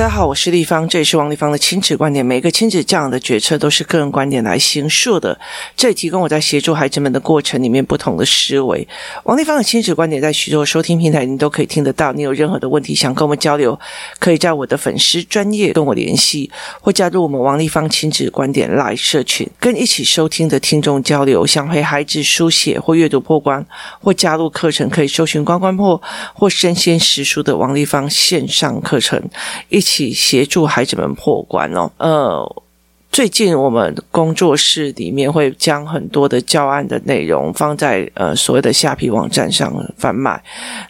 [0.00, 2.24] 大家好，我是丽芳，这里是王立芳的亲子观点。
[2.24, 5.38] 每个亲子教养的决策都是个人观点来形述的。
[5.76, 8.88] 这里提供我在协助孩子们的过程里面不同的思维。
[9.24, 12.14] 王立芳的亲子观点在许多收听平台你都可以听得到。
[12.14, 13.78] 你有任何的问题想跟我们交流，
[14.18, 21.46] 可以在我的粉丝专业跟我联系，或加入我们王立芳亲子观点 Live 社群，跟一起收听的听众交流。
[21.46, 23.66] 想陪孩子书写或阅读破关，
[24.00, 26.00] 或加入课程，可以搜寻关关破
[26.32, 29.22] 或身先实书的王立芳线上课程，
[29.68, 29.89] 一起。
[29.90, 32.62] 去协助孩子们破关哦，呃。
[33.12, 40.40] 最近我们工作室里面会将很多的教案的内容放在呃所谓的虾皮网站上贩卖。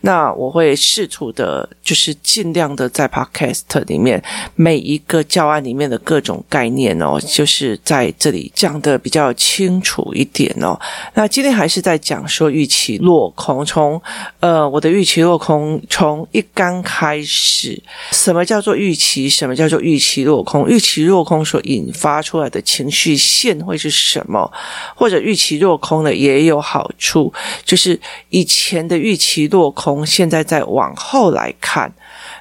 [0.02, 4.23] 那我会试图的，就是尽量的在 Podcast 里面
[4.55, 10.79] 每一个教案里面的各种概念哦，就是在这里讲的比较清楚一点哦。
[11.15, 14.01] 那今天还是在讲说预期落空，从
[14.41, 17.82] 呃我的预期落空，从一刚开始，
[18.12, 19.27] 什么叫做预期？
[19.27, 20.68] 什么叫做预期落空？
[20.68, 22.10] 预期落空所引发。
[22.11, 24.53] 发出来的情绪线会是什么？
[24.97, 27.33] 或者预期落空了也有好处，
[27.65, 27.99] 就是
[28.30, 31.93] 以前的预期落空，现在再往后来看，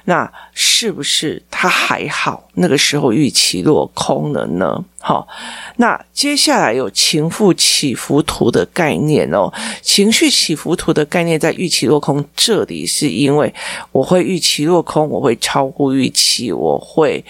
[0.06, 2.42] 那是不是他还好？
[2.54, 4.84] 那个时候预期落空了呢？
[4.98, 5.28] 好，
[5.76, 13.54] 那接下来有情绪起伏图的概念哦，情绪起伏图的概念在预期落空这里，是因为
[13.92, 17.24] 我会预期落空，我会超乎预期，我会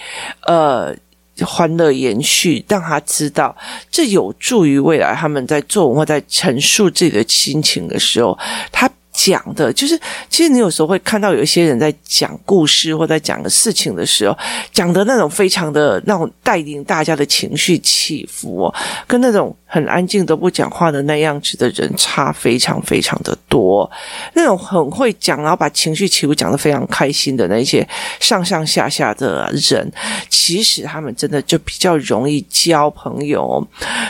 [0.47, 0.97] 呃。
[1.43, 3.55] 欢乐延续，让他知道，
[3.89, 8.37] 这有助于未来他们在作文或在陈述自己的心情的时候，
[8.71, 8.89] 他。
[9.11, 14.37] 讲的就是，其实你有时候会看到有一些人在讲故事或在讲个事情的时候，
[14.71, 23.89] 讲的那种非常的那种带领大家的情绪起伏哦，跟那种很安静都不讲话的那样子的人差非常非常的多。
[24.33, 27.87] 那种很会讲，然后把情绪起伏讲得非常开心的那些
[28.19, 29.91] 上上下下的人，
[30.29, 33.65] 其实他们真的就比较容易交朋友。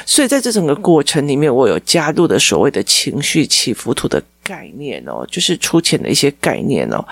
[0.05, 4.21] 所以在这整个过程里面，我有加入的所谓的情绪起伏图的。
[4.43, 7.03] 概念哦，就是出钱的一些概念哦。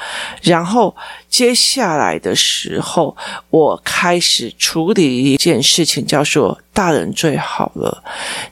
[0.41, 0.95] 然后
[1.29, 3.15] 接下来的时候，
[3.49, 8.03] 我开始处理一件事情，叫做“大人最好了”。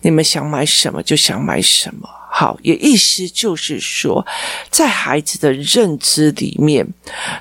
[0.01, 2.09] 你们想买什么就想买什么。
[2.39, 4.23] 好，也意思就是说，
[4.69, 6.87] 在孩子的认知里面，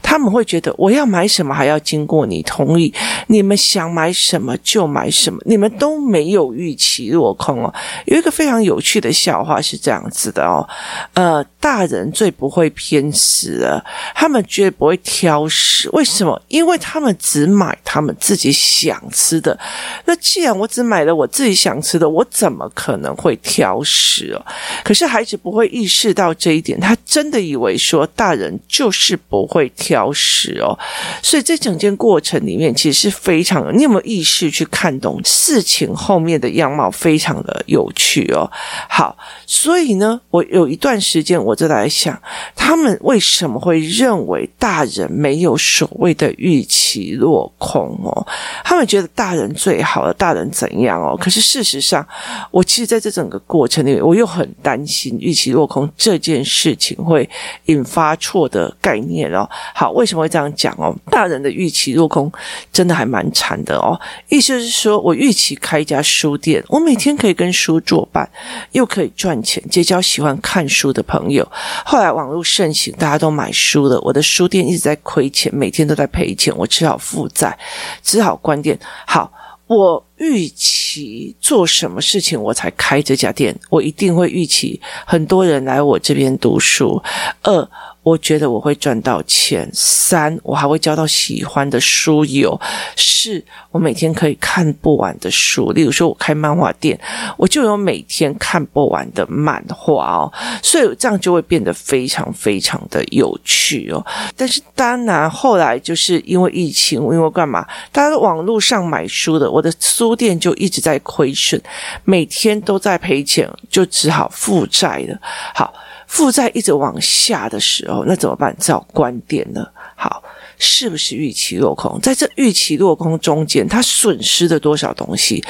[0.02, 2.90] 他们会觉得我要买什么还要经过你同意，
[3.26, 7.74] 你们想买什么就买什么，你们都没有预期落空哦。
[8.06, 10.66] 有一个非常有趣的笑话是这样子的哦，
[11.12, 16.40] 呃，大人最不会偏食了，他们绝对不会挑食，为什么？
[16.48, 19.58] 因为他们只买他们自己想吃的。
[20.06, 24.40] 那既然我只买了我自己想吃的，我怎么可能会挑食哦？
[24.86, 30.78] 可是孩子不会意识到这一点，他真的以为说大人就是不会挑食哦，
[31.20, 38.48] 所以这整件过程里面其实是非常，你有没有意识去看懂事情后面的样貌，非常的有趣哦。
[38.88, 42.16] 好，所以呢，我有一段时间我就在想，
[42.54, 48.24] 他们为什么会认为大人没有所谓的预期落空哦？
[48.64, 51.16] 他们觉得大人最好了，大人怎样哦？
[51.20, 52.06] 可是事实上，
[52.52, 54.75] 我其实在这整个过程里面，我又很担。
[54.76, 57.26] 担心预期落空这件事情会
[57.64, 59.48] 引发错的概念哦。
[59.74, 60.94] 好，为什么会这样讲哦？
[61.10, 62.30] 大人的预期落空
[62.70, 63.98] 真的还蛮惨的哦。
[64.28, 68.28] 意思是说，我预期开一家书店，我每天可以跟书作伴，
[68.72, 71.50] 又可以赚钱，结交喜欢看书的朋友。
[71.86, 77.58] 后来网络盛行，大家都买书了，我的书店一直在亏钱，每天都在赔钱，我只好负债，
[78.02, 78.78] 只好关店。
[79.06, 79.32] 好。
[79.66, 83.58] 我预期做什么事情，我才开这家店。
[83.70, 87.02] 我一定会预期很多人来我这边读书。
[87.42, 87.68] 二。
[88.06, 89.68] 我觉得我会赚到钱。
[89.74, 92.56] 三，我还会交到喜欢的书友。
[92.96, 95.72] 四，我每天可以看不完的书。
[95.72, 96.96] 例如说，我开漫画店，
[97.36, 100.32] 我就有每天看不完的漫画哦。
[100.62, 104.06] 所以这样就会变得非常非常的有趣哦。
[104.36, 107.66] 但是当然，后来就是因为疫情，因为干嘛？
[107.90, 111.60] 大家都网络上买书的，我的书店就一直在亏损，
[112.04, 115.18] 每天都在赔钱，就只好负债了。
[115.52, 115.74] 好。
[116.06, 118.56] 负债一直往下的时候，那怎么办？
[118.58, 119.72] 只好关店了。
[119.94, 120.22] 好，
[120.58, 122.00] 是不是预期落空？
[122.00, 125.42] 在这预期落空中间，他损失了多少东西？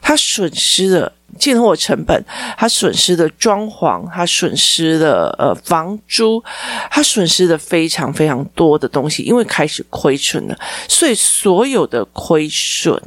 [0.00, 2.24] 他损失了进货成本，
[2.56, 6.42] 他损失了装潢，他损失了呃房租，
[6.90, 10.58] 他损失了非常非常多的东西，因为开始亏损了，
[10.88, 13.02] 所以所有的亏损。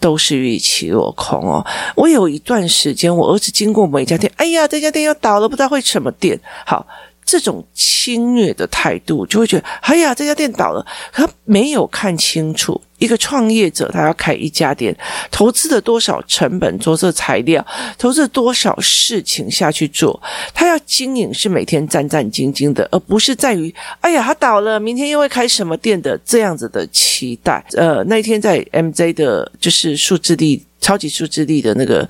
[0.00, 1.64] 都是预期落空哦。
[1.96, 6.38] 我有一段时间，我儿子经过某一家店，哎呀，这家店要倒了，不知道会什么店。
[6.66, 6.86] 好，
[7.28, 12.80] 这种轻蔑的态度，就会觉得，哎呀，这家店倒了，他没有看清楚。
[12.96, 14.96] 一个创业者，他要开一家店，
[15.30, 17.64] 投资了多少成本做这材料，
[17.98, 20.18] 投资了多少事情下去做，
[20.54, 27.62] 他要经营是每天战战兢兢的，而不是在于，哎呀，他倒了，明天又会开什么店的这样子的期待。
[27.74, 30.64] 呃，那一天在 MJ 的，就是数字力。
[30.88, 32.08] 超级数字力的那个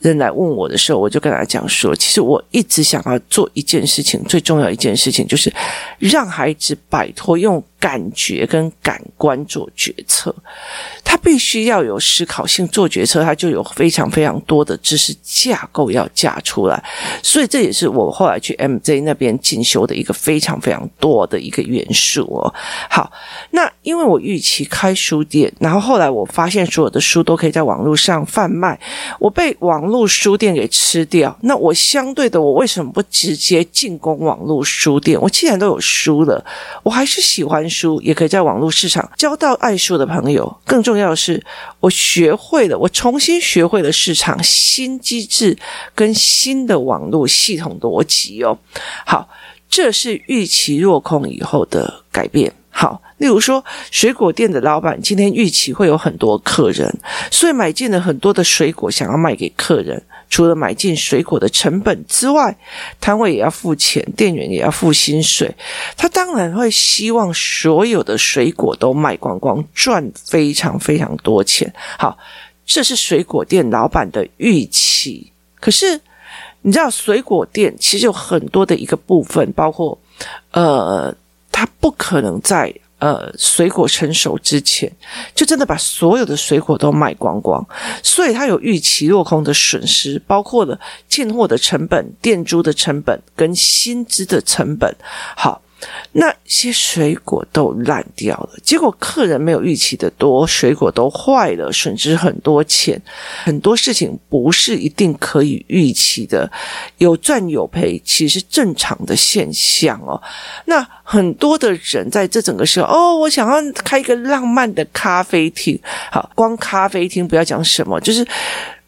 [0.00, 5.50] 人来问我的时候，我就跟他讲说，其实我一直想要做一件事情，最重要一件事情就是
[5.98, 10.34] 让孩子摆脱用感觉跟感官做决策。
[11.04, 16.82] 他必须要有思考性做决策，他就有非常非常多的知识架构要架出来。
[17.22, 22.54] 所以这也是我后来去 MJ 那边进修的一个非常非常多的一个元素哦。
[22.90, 23.10] 好，
[23.50, 28.18] 那因为我预期开书店，然后后来我发现所有的书都可以在网络上。
[28.28, 28.78] 贩卖，
[29.18, 31.36] 我被网络书店给吃掉。
[31.42, 35.18] 那我相对的，我为什么不直接进攻网络书店？
[35.20, 36.44] 我既然都有书了，
[36.82, 40.60] 我还是喜欢书，也可以在网络市场交到爱书的朋友。
[40.64, 41.44] 更重要的是，
[41.80, 45.56] 我学会了，我重新学会了市场新机制
[45.94, 48.58] 跟新的网络系统逻辑哦。
[49.04, 49.28] 好，
[49.68, 52.52] 这是预期落空以后的改变。
[52.70, 53.02] 好。
[53.18, 56.88] 例如说，水果店的老板今天预期会有很多客人，
[57.32, 60.00] 所以买进了很多的水果，想要卖给客人。
[60.30, 62.56] 除了买进水果的成本之外，
[63.00, 65.54] 摊位也要付钱，店员也要付薪水。
[65.96, 71.72] 他当然会希望所有的水果都卖光光，赚非常非常多钱。
[71.98, 72.16] 好，
[72.66, 75.32] 这是水果店老板的预期。
[75.58, 76.00] 可是，
[76.62, 79.98] 你知道，水果店其实有很多的一个部分，包括
[80.52, 81.14] 呃，
[81.50, 82.72] 他不可能在。
[82.98, 84.90] 呃，水果成熟之前，
[85.34, 87.64] 就真的把所有的水果都卖光光，
[88.02, 90.78] 所以他有预期落空的损失，包括了
[91.08, 94.94] 进货的成本、店租的成本跟薪资的成本。
[95.36, 95.62] 好。
[96.12, 103.00] 那些水果都烂掉了，结果客人没有预期的多，水果都坏了，损失很多钱。
[103.44, 106.50] 很多事情不是一定可以预期的，
[106.98, 110.20] 有赚有赔，其实正常的现象哦。
[110.64, 115.78] 那很多的人在这整个时候，哦，我想要开一个浪漫的咖啡厅，
[116.10, 118.26] 好，光咖啡厅不要讲什么，就是。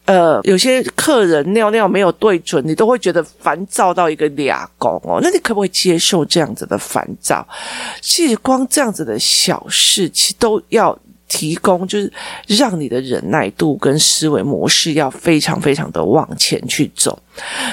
[0.05, 5.19] 呃，有些客人尿尿没有对准，你都会觉得烦躁到一个俩公哦。
[5.21, 7.47] 那你可不可以接受这样子的烦躁？
[8.01, 10.97] 其实光这样子的小事，其实都要。
[11.31, 12.11] 提供就是
[12.45, 17.17] 让你的忍耐度跟思维模式要非常非常的往前去走，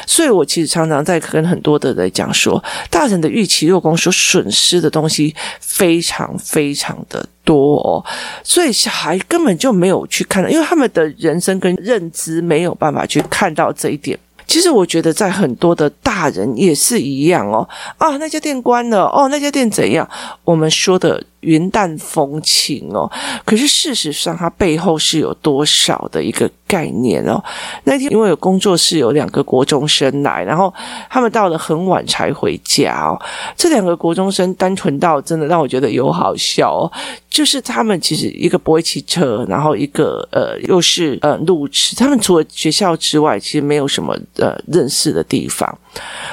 [0.06, 8.04] 所以我其实常常在跟很多的人讲说，大人的预期落空所损失的东西非常非常的多哦，
[8.44, 14.16] 所以小孩根本就没有去看到，因为他们的人生跟认知没有办法去看到这一点。
[14.46, 17.68] 其实我觉得在很多的大人也是一样哦，
[17.98, 20.08] 啊，那家店关了，哦，那家店怎样？
[20.44, 21.20] 我们说的。
[21.40, 23.10] 云淡风轻哦，
[23.44, 27.42] 可是事实上，它背后是有多少的一个概念哦？
[27.84, 30.72] 那天因为有工作室有两个国中生来，然后
[31.08, 33.18] 他们到了很晚才回家哦。
[33.56, 36.92] 这两个国中生单纯到真的让我觉得有好笑哦，
[37.30, 45.78] 就是他们其实一个不会骑车，然后一个呃又是呃路痴，他们除了学校之外，其实没有什么呃认识的地方。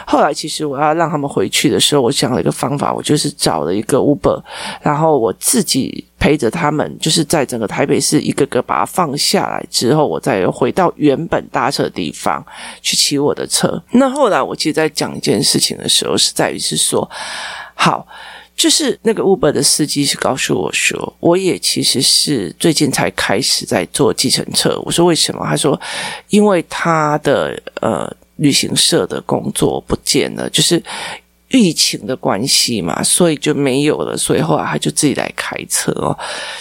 [0.05, 4.41] 后来其实我要让他们回去的时候，我想了一个方法，我就是找了一个 Uber，
[4.81, 12.45] 然后我自己陪着他们，就是在整个台北市一个个把它放下来之后，我再回到原本搭车的地方
[12.81, 13.81] 去骑我的车。
[13.91, 17.09] 那后来我其实，在讲一件事情的时候，是在于是说，
[17.73, 18.05] 好，
[18.55, 24.79] 就是那个 Uber 的司机是告诉我说，我也其实是最近才开始在坐计程车。
[24.85, 25.43] 我说为什么？
[25.45, 25.79] 他说，
[26.29, 28.15] 因为他的呃。
[28.37, 30.81] 旅行社的工作不见了，就是。
[31.55, 34.17] 疫情的关系嘛，所以就没有了。
[34.17, 36.17] 所以后来他就自己来开车哦。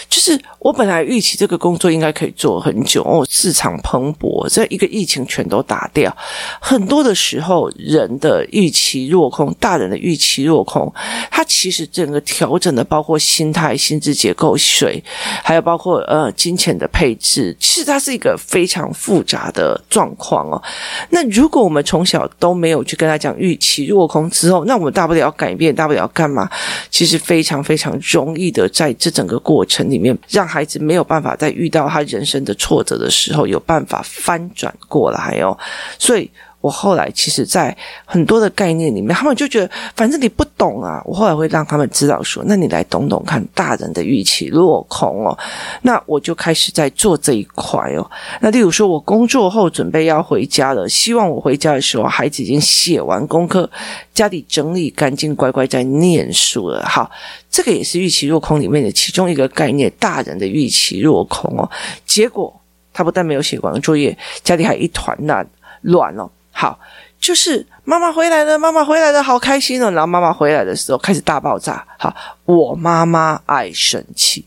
[0.09, 6.15] 就是我本来预期这个工作应该可以做很久哦，市场蓬勃，这一个疫情全都打掉。
[6.61, 10.91] 很多的时候，人的预期落空，大人的预期落空，
[11.29, 15.03] 他其实整个调整的包括心态、心智结构、水，
[15.43, 20.61] 还有包括呃金钱的配置，其实它是一个非常复杂的状况哦。
[21.09, 26.49] 那如果我们从小都没有去跟他讲预期落空之后，那我们大不了改变，大不了干嘛？
[26.89, 35.57] 其实非常非常容易的，在这整个过程里面，让孩子没有办法在遇到他人生的挫折的时候，有办法翻转过来哦。
[35.99, 36.29] 所以
[36.61, 40.99] 我后来其实，在很多的概念里面，他们就觉得反正你不懂啊。
[41.05, 45.37] 我后来会让他们知道说，那你来懂懂看大人的预期落空哦。
[45.83, 48.09] 那我就开始在做这一块哦。
[48.41, 53.69] 那例如说，我工作后准备要回家了，希望我回家的时候，孩子已经写完功课，
[54.13, 56.83] 家里整理干净，乖乖在念书了。
[56.83, 57.11] 好，
[57.51, 61.69] 这个也是预期落空里面的其中一个概念，大人的预期落空哦。
[62.07, 62.51] 结果
[62.91, 65.45] 他不但没有写完作业，家里还一团乱
[65.81, 66.27] 乱哦。
[66.57, 66.79] 好，
[67.19, 69.91] 就是妈妈回来了，妈妈回来了，好开心哦！
[69.91, 71.85] 然后妈妈回来的时候开始大爆炸。
[71.99, 74.45] 好，我妈妈爱生气，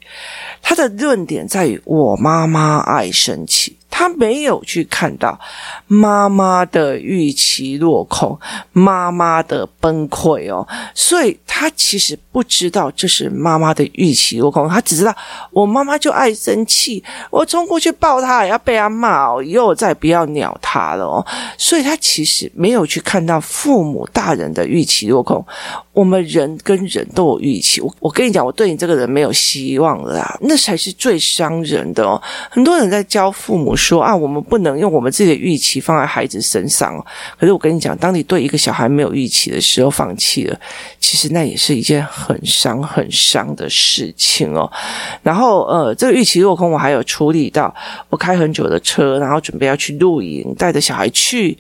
[0.62, 3.78] 他的论点在于我妈妈爱生气。
[3.90, 5.38] 他没有去看到
[5.87, 8.38] 妈妈的预期落空，
[8.73, 15.14] 妈妈的崩溃哦，所以他其实不知道这是妈妈的预期落空，他只知道
[15.50, 21.26] 我妈妈就爱生气，我冲过去抱她要被她骂哦，以后再不要鸟她了哦，
[21.57, 25.45] 所以他其实没有去看到父母大人的预期落空。
[25.92, 32.23] 我们人跟人都有预期，我我跟你讲，我对你这个人没有希望了啦，那才是最伤人的哦。
[32.49, 37.03] 很多人在教父母说啊，我们不能用我们自己的预期放在孩子身上。
[37.39, 40.61] 可是我跟你讲，当你对一个小孩没有预期的时候放弃了，
[40.99, 44.71] 其实那也是一件很伤很伤的事情哦。
[45.23, 47.75] 然后呃，这个预期落空，我还有处理到，
[48.11, 51.57] 我开很久的车，然后准备要去露营，带着小孩去，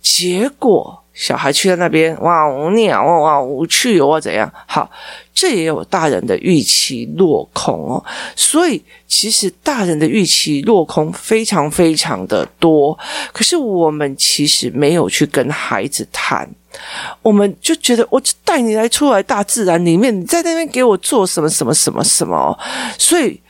[0.00, 1.01] 结果。
[1.14, 4.50] 小孩去到那边，哇，无鸟，哇，无趣哦，怎样？
[4.66, 4.90] 好，
[5.34, 8.02] 这也有大人的预期落空哦。
[8.34, 12.98] 所以，其实大人的预期落空非常非常的多。
[13.32, 16.48] 可是，我们其实没有去跟孩子谈，
[17.20, 22.58] 我们就觉得，我就带你来出来大自然里面，你在那边给我做什么什么什么什么，
[22.98, 23.40] 所以。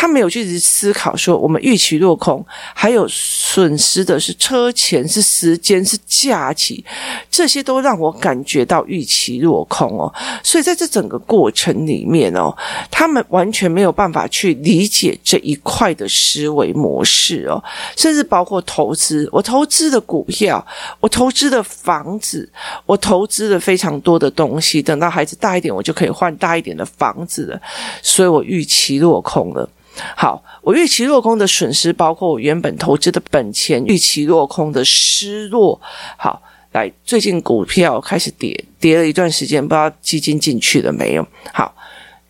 [0.00, 2.42] 他没有去思考说，我们预期落空，
[2.72, 6.82] 还有损失的是车钱、是时间、是假期，
[7.30, 10.10] 这些都让我感觉到预期落空哦。
[10.42, 12.50] 所以在这整个过程里面哦，
[12.90, 17.62] 他们完全没有办法去理解这一块的思维模式哦，
[17.94, 19.28] 甚至包括投资。
[19.30, 20.66] 我投资的股票，
[20.98, 22.50] 我投资的房子，
[22.86, 24.80] 我投资了非常多的东西。
[24.80, 27.60] 等到孩子大一点，我就可以换大一点的房子了。
[28.00, 29.68] 所以我预期落空了。
[30.16, 35.80] 好，我预期落空的损失包括我原本投资的本钱，预期落空的失落。
[36.16, 36.42] 好，
[36.72, 41.26] 来，最近股票开始跌，跌了一段时间，不知道基金进去了没有？
[41.52, 41.74] 好。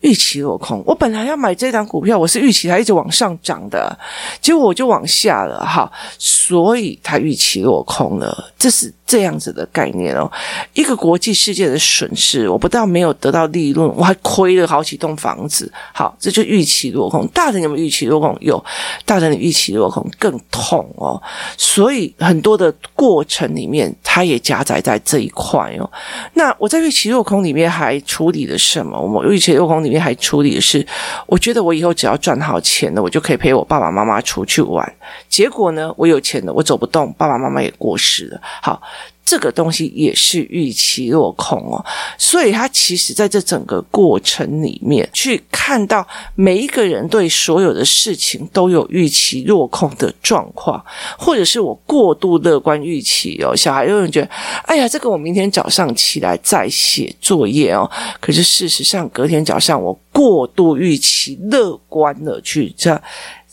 [0.01, 3.95] 预期落空，我本来要买这档股票，我是预期它一直往上涨的，
[4.41, 10.29] 结果我就往下了哈，所以它预期落空了，这是这样子的概念哦。
[10.73, 15.71] 一个国际世界的损失，我不但没有得到利润，我还亏了好几栋房子。
[15.93, 17.27] 好，这就预期落空。
[17.27, 18.35] 大人有没有预期落空？
[18.41, 18.63] 有，
[19.05, 21.21] 大人的预期落空更痛哦。
[21.55, 25.87] 所以很多的过程里面，它也夹杂在这一块哦。
[26.33, 28.99] 那我在预期落空里面还处理了什么？
[28.99, 29.90] 我们预期落空里。
[29.91, 30.87] 里面还处理的是，
[31.27, 34.95] 我觉得我以后只要赚好钱了，我就可以陪我爸爸妈妈出去玩。
[35.27, 38.39] 结果呢，我有钱了，我走不动，爸爸妈妈也过世了。
[38.61, 38.81] 好。
[39.23, 41.85] 这个东西也是预期落空哦，
[42.17, 50.83] 所以他其实在这整个过程里面去看到每一个人对所有的事情都有预期落空的状况，
[51.17, 54.29] 或者是我过度乐观预期哦，小孩有人觉得，
[54.65, 63.01] 哎呀，这个我明天早上起来再写作业哦，可是事实上隔天早上我过度预期乐观了去，这样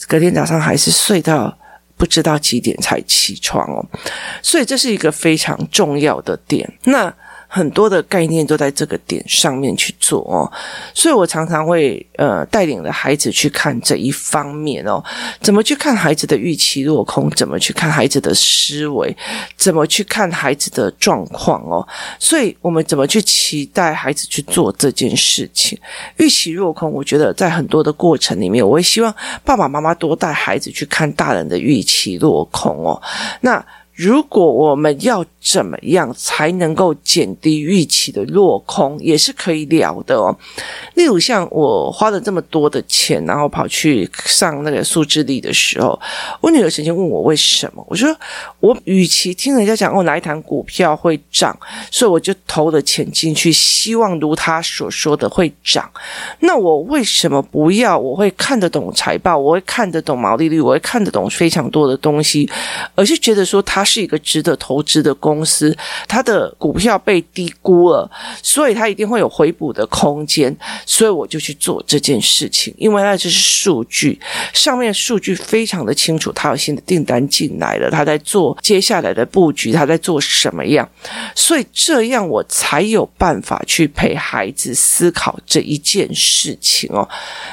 [0.08, 1.56] 隔天早上还是睡到。
[1.98, 3.84] 不知道几点才起床哦，
[4.40, 6.72] 所以这是一个非常重要的点。
[6.84, 7.14] 那。
[7.50, 10.44] 很多的概念都在这个点上面去做哦，
[10.92, 15.02] 所以我常常会呃带领着孩子去看这一方面哦，
[15.40, 19.16] 怎么去看孩子的预期落空，怎么去看孩子的思维，
[19.56, 21.86] 怎么去看孩子的状况哦，
[22.18, 25.78] 所以我们怎么去期待孩子去做这件事情？
[26.18, 33.00] 预期落空，我觉得在很多的过程里面，我会希望爸爸妈妈多带孩子去看大人的预期落空哦，
[33.40, 33.64] 那。
[33.98, 40.36] 如果我们要怎么样才能够减低预期的落空，也是可以聊的哦。
[40.94, 45.98] 例如像我花了这么多的钱，然后跑去上那个数字力的时候，
[46.40, 48.14] 我女儿曾经问我为什么，我说
[48.60, 51.58] 我与其听人家讲哦哪一档股票会涨，
[51.90, 55.90] 所以我就投了钱进去，希望如他所说的会涨。
[56.40, 57.98] 那我为什么不要？
[57.98, 62.48] 我会看得懂财报，我会看得懂毛利率，我会看得懂非常多的东西，
[62.94, 63.84] 而是觉得说它。
[63.88, 65.76] 是一个值得投资的公公司，
[66.08, 68.10] 它的股票被低估了，
[68.42, 70.54] 所以它一定会有回补的空间，
[70.84, 74.18] 所以我就去做这件事情，因为那就是数据，
[74.52, 80.88] 上面数据非常的清楚，它有新的订单进来了，他在做接下来的布局，他在做什么样，
[81.36, 87.08] 所以这样我才有办法去陪孩子思考这一件事情哦，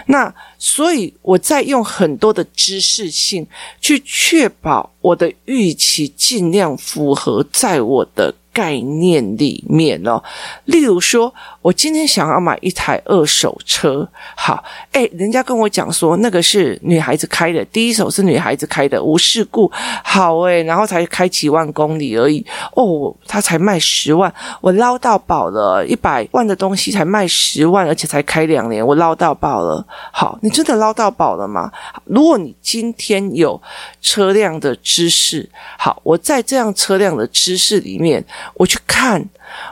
[0.08, 0.34] 那。
[0.68, 3.46] 所以我在用很多的知识性
[3.80, 8.34] 去确保我的预期尽量符合在我的。
[8.56, 10.24] 概念里面哦，
[10.64, 19.70] 例如说，我今天想要买一台二手车，好，诶，人家跟我讲说那个是女孩子开的，第一手是女孩子开的，无事故，
[20.06, 22.46] 好诶，然后才开几万公里而已，
[22.76, 31.70] 哦，他才卖十万，我捞到宝了，一百万的东西才卖十万，而且才开两年，我捞到宝了，好，你真的捞到宝了吗？
[32.06, 33.62] 如果你今天有
[34.00, 38.24] 车辆的知识，好，我在这样车辆的知识里面。
[38.54, 39.24] 我去看。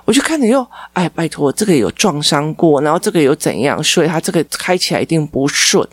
[0.06, 5.86] 我去看你又，哎，拜托，这个有撞伤过，然后这个有怎样，所以他这个开起来一定不顺。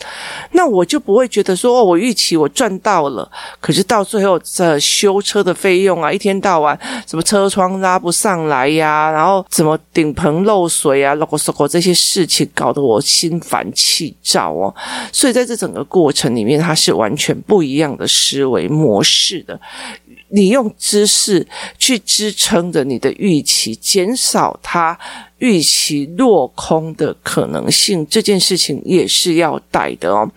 [0.52, 14.72] 那我就不会觉得说，哦，我预期我赚到了，可是到最后这修车的费用啊，一天到晚什么车窗拉不上来呀，然后怎么顶棚漏水啊，啰啰嗦嗦这些事情搞得我心烦气躁哦。
[15.10, 19.58] 所以在这整个过程里面，它是完全不一样的思维模式的。
[20.30, 21.46] 你用知识
[21.78, 23.74] 去支撑着你的预期。
[23.74, 24.98] 减少它。
[25.40, 30.30] 预期落空的可能性，这件事情也是要带的哦。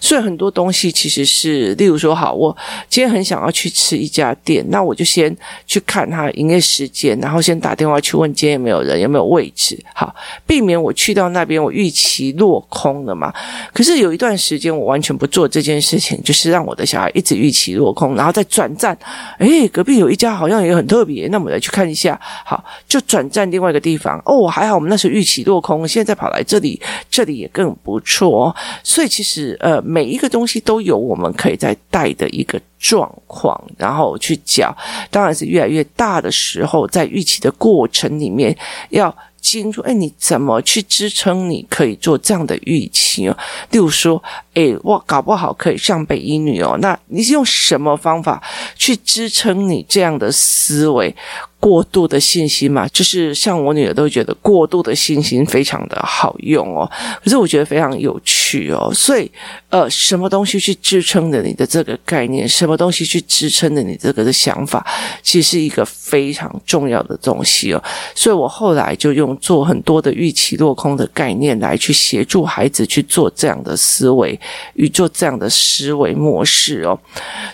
[0.00, 2.56] 所以很多东西其实是，例如说，好，我
[2.88, 5.34] 今天很想要去吃一家店，那我就先
[5.66, 10.14] 去看它营业时间，然后先打电话去问今天有没有人，有没有位置，好，
[10.46, 13.32] 避免我去到那边我预期落空了嘛。
[13.72, 18.96] 可是有一段时间我完全不做这件事情，就是让我的小孩一直预期落空，然后再转战。
[19.38, 24.47] 诶，隔壁有一家好像也很特别，那我们来去看一下，好，就转战另外一个地方哦。
[24.50, 28.56] 还好，我们那时候预期落空，现在跑来这里，这里也更不错哦。
[28.82, 34.74] 所以其实呃，每一个东西都有我们可以在带的一个状况，然后去讲。
[35.10, 38.56] 当然是越来越大的时候，在预期的过程里面
[38.90, 39.14] 要。
[39.40, 41.48] 清楚，哎，你怎么去支撑？
[41.48, 43.38] 你可以做这样的预期哦。
[43.70, 44.20] 例如说，
[44.52, 46.76] 哎，我搞不好可以上北一女哦。
[46.82, 48.42] 那你是用什么方法
[48.74, 51.14] 去支撑你这样的思维？
[51.60, 56.90] 过度的信心嘛，就是像我女儿都觉得过度的信心非常的好用哦。
[57.22, 58.92] 可是我觉得非常有趣哦。
[58.92, 59.30] 所以，
[59.70, 62.46] 呃，什么东西去支撑着你的这个概念？
[62.48, 64.86] 什么东西去支撑着你这个的想法？
[65.22, 67.82] 其实是一个非常重要的东西哦。
[68.14, 69.28] 所以我后来就用。
[69.40, 74.38] 做很多的预期落空的概念来去协助孩子去做这样的思维
[74.74, 76.98] 与做这样的思维模式哦，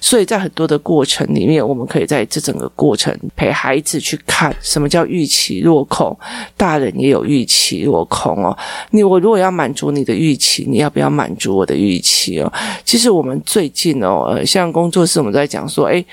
[0.00, 6.16] 所以在很多的过程里面，我们可以在这整个过程陪孩子去看什么叫预期落空，
[6.56, 8.56] 大人也有预期落空哦。
[8.90, 12.52] 你我如果要满足你的预期，你要不要满足我的预期哦？
[12.84, 16.04] 其实我们最近哦，呃，像工作室我们在讲说，诶。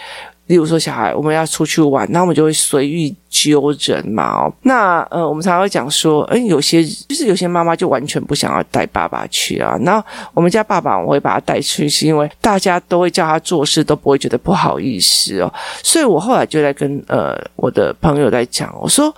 [0.52, 4.44] 例如说，小孩我们要出去玩，那我们就会随遇揪人嘛。
[4.44, 9.78] 哦，那呃，我们常常会讲说，诶，有些就是有些妈妈就完全不想要带爸爸去啊。
[9.80, 15.54] 那我们家爸爸我会把他带去，是因为大家都会叫他做事，都不会觉得不好意思哦。
[15.82, 19.16] 所以我后来就在跟呃我的朋友在讲，我说，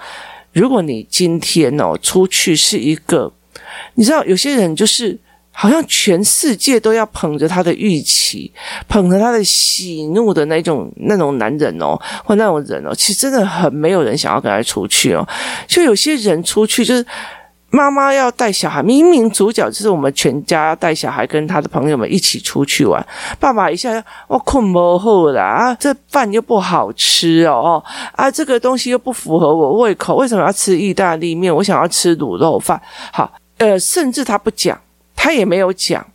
[0.51, 3.33] 如果你今天哦出去是一个，
[3.95, 5.19] 你知道有些人就是。
[5.55, 8.51] 好像全世界都要捧着他的预期，
[8.87, 15.25] 捧着他的喜怒的那种那种男人哦，或那种人哦，其实真的很没有人想要跟他出去哦。
[15.67, 17.05] 就有些人出去，就是
[17.69, 23.05] 妈妈要带小孩，明明主角就是我们全家带小孩跟他的朋友们一起出去玩，
[23.39, 31.55] 爸爸一下我困不好啦，啊，这饭又不好吃哦，啊，这个东西又不符合我胃口，为什么要吃意大利面？
[31.55, 32.81] 我想要吃卤肉饭。
[33.11, 34.79] 好，呃，甚至他不讲。
[35.23, 36.05] 他也没有讲，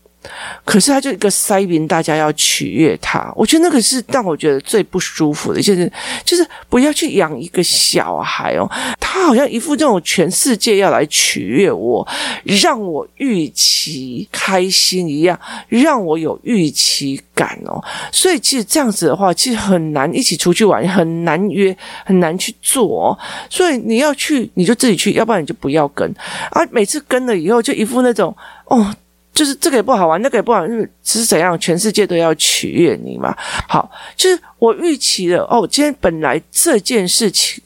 [0.63, 3.33] 可是他就一个塞明，大家要取悦他。
[3.35, 5.91] 我觉得那个是让我觉得最不舒服的，就是
[6.27, 12.07] 就是不要去养一个小孩哦，他好像一副这种全世界要来取悦我，
[12.45, 15.41] 让我预期开心一样，
[15.71, 17.83] 让我有预期感哦。
[18.13, 23.19] 所以其实这样子的话，其实很难一起出去玩，很难约，很难去做哦。
[23.49, 26.07] 所以你要去，你就自己去，要不然你就不要跟。
[26.51, 28.37] 啊，每次跟了以后，就一副那种。
[28.69, 28.95] 哦，
[29.33, 33.35] 就是这个也不好玩，那个也不好玩，就是只是怎样，全世界都要取悦你嘛。
[33.69, 37.63] 好，就是我预期的哦，今天本来这件事情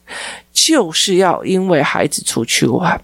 [0.52, 3.00] 就是要因为孩子出去玩，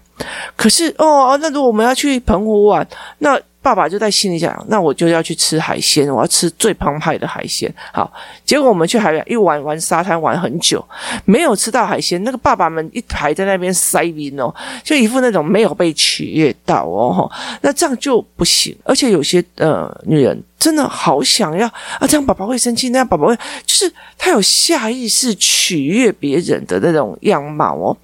[0.55, 7.73] 可是哦，那如果我们要去澎湖玩，那爸爸就在心里想，那我就要去吃海鲜，我要吃最澎湃的海鲜。
[7.91, 8.11] 好，
[8.45, 10.83] 结果我们去海边一玩玩沙滩玩很久，
[11.25, 12.23] 没有吃到海鲜。
[12.23, 17.29] 那个爸爸们一排在那边塞宾哦，就一副那种没有被取悦到哦，
[17.61, 18.75] 那这样就不行。
[18.83, 20.43] 而且有些呃女人。
[20.59, 21.65] 真的好想要
[21.99, 22.05] 啊！
[22.05, 27.95] 这样宝宝会生气，那样宝宝会就是他有下意识取悦别人的那种样貌哦。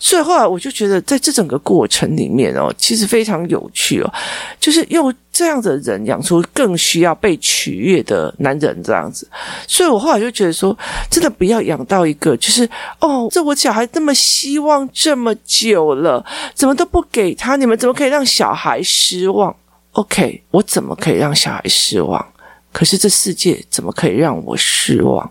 [0.00, 4.10] 所以后来我就觉得，在这整个过程里面哦，其实非常有趣哦，
[4.58, 9.28] 就是用这样的人养出更需要被取悦的男人这样子。
[9.66, 10.76] 所以我后来就觉得说，
[11.10, 12.68] 真的不要养到一个就是
[13.00, 17.56] 哦，这我小孩这么希望这么久了，怎么都不给他？
[17.56, 19.54] 你们怎么可以让小孩失望
[19.92, 22.24] ？OK，我怎么可以让小孩失望？
[22.70, 25.28] 可是这世界怎么可以让我失望？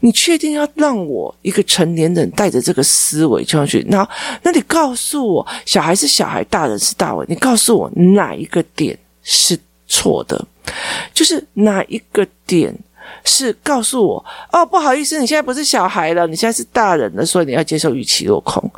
[0.00, 3.84] 你确定要让我一个成年人带着这个思维就要去？
[3.88, 4.08] 那
[4.42, 10.42] 那你告诉我，小孩是小孩，大人是大人，你告诉我哪一个点是错的？
[11.12, 12.74] 就是哪一个点
[13.24, 18.68] 是告诉我哦，不好意思，你现在不是小孩了，你现在是大人了，所以你要接受预期落空。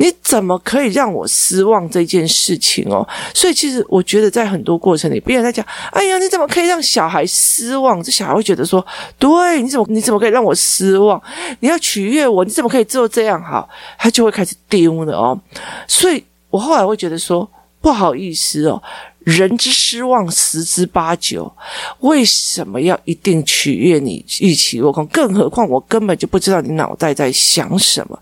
[0.00, 3.06] 你怎么可以让我失望这件事情哦？
[3.34, 8.84] 所以其实我觉得在很多过程里，别人在讲：“哎呀，你怎么可以让小孩失望？”这小孩会觉得说
[9.18, 11.20] ：“对，你怎么你怎么可以让我失望？
[11.60, 15.38] 你要取悦我，你怎么可以做这样好？”他就会开始丢了哦。
[15.88, 17.50] 所以我后来会觉得说
[17.82, 18.80] ：“不好意思哦，
[19.18, 21.52] 人之失望十之八九，
[22.00, 24.24] 为什么要一定取悦你？
[24.40, 28.16] 预期落空，更何况我根本就不知道你脑袋在想什么。”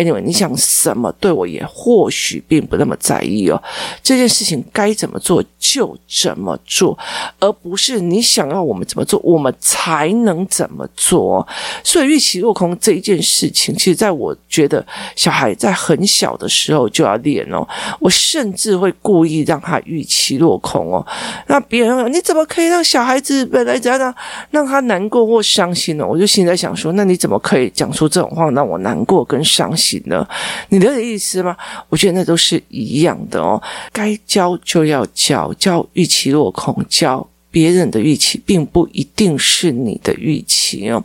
[0.00, 1.12] Anyway，你想什么？
[1.20, 3.62] 对我也或许并不那么在意哦。
[4.02, 6.98] 这件事情该怎么做就怎么做，
[7.38, 11.46] 而不是你想要我们怎么做，我们才能怎么做。
[11.84, 14.82] 所以预期落空这一件事情，其实在我觉得
[15.14, 17.68] 小孩在很小的时候就要练哦。
[17.98, 21.06] 我甚至会故意让他预期落空哦。
[21.46, 24.14] 那别人说你怎么可以让小孩子本来怎样让
[24.50, 26.06] 让他难过或伤心呢？
[26.06, 29.89] 我就心里在想说，那你怎么可以讲出这种话让我难过跟伤心？
[30.06, 30.26] 呢？
[30.68, 31.56] 你了解意思吗？
[31.88, 33.62] 我觉得那都是一样的哦。
[33.92, 37.29] 该教就要教，教预期落空，教。
[37.50, 41.02] 别人的预期并不一定是你的预期哦，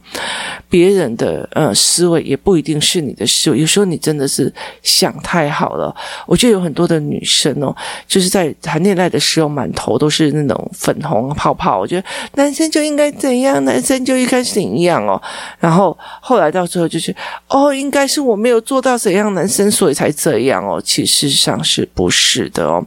[0.69, 3.59] 别人的呃思维也不一定是你的思维。
[3.59, 4.53] 有时候你真的是
[4.83, 5.95] 想太好了。
[6.27, 7.75] 我觉得有很多的女生哦，
[8.07, 11.79] 就是在谈恋爱的时候满头都是那种粉红泡泡。
[11.79, 15.19] 我觉得男生就应该怎样，男生就应该是怎样哦。
[15.59, 17.15] 然后后来到最后就是
[17.47, 20.79] 哦，应该是我没有做到怎样男生，所以才这样哦。
[20.85, 22.85] 其实事实上是不是的哦？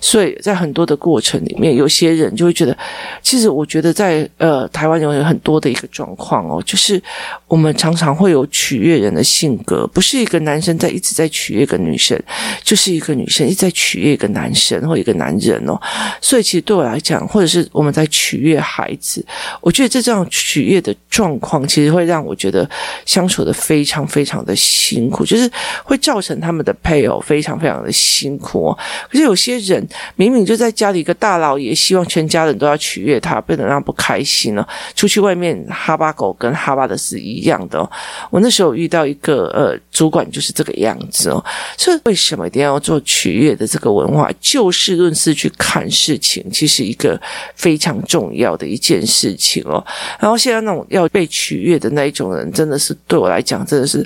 [0.00, 2.76] 所以在很多的过程里面，有些人就会觉得。
[3.22, 7.00] 其实我觉得在呃台湾有很多的一个状况哦，就是
[7.46, 12.20] 我们常常会有取悦人的性格，不是一个男生在一直在取悦一个女生，
[12.62, 15.80] 就是一个女生一直在取悦一个男生或一个男人哦。
[16.20, 19.24] 所以其实对我来讲，或者是我们在取悦孩子，
[19.60, 22.68] 我觉得这这样取悦的状况，其实会让我觉得
[23.06, 25.50] 相处的非常非常的辛苦，就是
[25.84, 28.78] 会造成他们的配偶非常非常的辛苦哦。
[29.08, 32.76] 可是有些人明明就在家里一个大老爷，希望全家人都要。
[32.82, 34.68] 取悦他，不能让不开心了。
[34.96, 37.88] 出去外面哈巴狗跟哈巴的是一样的。
[38.28, 41.42] 我那时候遇到一个呃主管，就是这个样子哦。
[41.78, 44.28] 所以为什么一定要做取悦的这个文化？
[44.40, 47.20] 就事论事去看事情，其实一个
[47.54, 49.84] 非常重要的一件事情哦。
[50.18, 54.04] 然后现在那种要被取悦的那一种人，真的是对我来讲，真的是。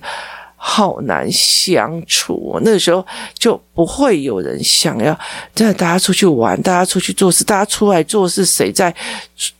[0.57, 3.07] 好难相处，那个时候
[3.38, 5.16] 就不会有人想要，
[5.55, 8.95] 真的大家出去玩，大家出去做事，大家出来做事，谁在？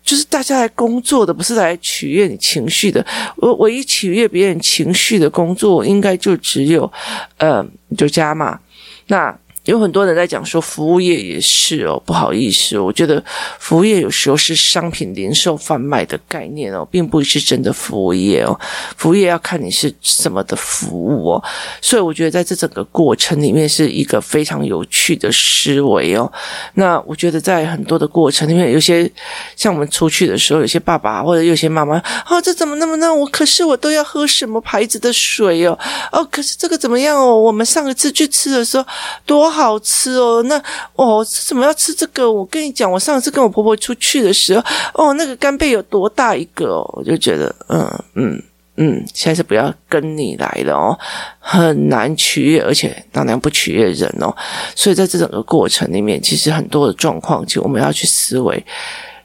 [0.03, 3.05] 就是大家来工作的，不是来取悦你情绪的。
[3.37, 6.91] 我唯一取悦别人情绪的工作，应该就只有，
[7.39, 8.59] 嗯，就家嘛。
[9.07, 9.37] 那。
[9.67, 13.23] 有很多人在讲说服务业也是哦，不好意思，我觉得
[13.59, 18.59] 服务业有时候是商品零售贩卖的概念哦，并不是真的服务业哦。
[18.97, 21.45] 服务业要看你是什么的服务哦，
[21.83, 26.31] 所以我觉得在这整个过程里面是一个非常有趣的思维哦。
[26.75, 29.11] 那我觉得在很多的过程里面，有些
[29.57, 31.99] 像我们出去的时候，有些爸爸或者有些妈妈，
[32.29, 35.77] 哦，这怎么那么那我可是我都要喝什么牌子的水哦，
[36.13, 37.37] 哦，可是这个怎么样哦？
[37.37, 38.87] 我们上一次去吃的时候
[39.25, 39.56] 多。
[39.57, 40.63] 好吃哦，那
[40.95, 42.31] 哦，怎么要吃这个？
[42.31, 48.43] 我跟你讲，我上次跟我婆婆出去的时候，哦，那个干贝有多大一个哦，我就觉得，嗯嗯
[48.77, 50.99] 嗯，现在是不要跟你来了哦，
[51.39, 54.31] 很难取悦，而且当然不取悦人哦。
[54.75, 58.63] 所以在这整个过程里面，其实很多的状况，其实我们要去思维，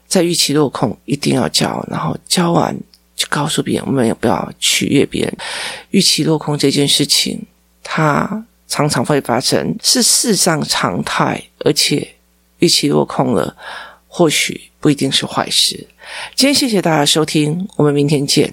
[0.06, 2.74] 在预期落空一定要教，然后教完
[3.14, 5.36] 就告诉别人，我们也不要取悦别人。
[5.90, 7.44] 预期落空这件事情，
[7.82, 8.44] 它。
[8.72, 12.14] 常常会发生，是世上常态，而且
[12.60, 13.54] 预期落空了，
[14.08, 15.86] 或许不一定是坏事。
[16.34, 18.50] 今天谢谢大家收听，我们明天见。